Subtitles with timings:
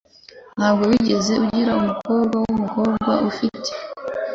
[0.57, 3.69] Ntabwo wigeze ugira umukobwa wumukobwa, ufite?